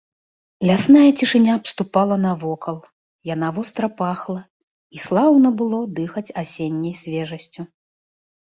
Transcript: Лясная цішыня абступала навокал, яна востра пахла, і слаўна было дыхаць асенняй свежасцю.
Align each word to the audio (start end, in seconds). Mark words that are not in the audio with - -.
Лясная 0.67 1.09
цішыня 1.19 1.51
абступала 1.59 2.15
навокал, 2.23 2.77
яна 3.33 3.47
востра 3.59 3.87
пахла, 4.01 4.39
і 4.97 5.05
слаўна 5.05 5.49
было 5.63 5.79
дыхаць 6.01 6.27
асенняй 6.45 6.95
свежасцю. 7.07 7.61